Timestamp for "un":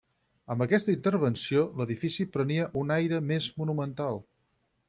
2.85-2.97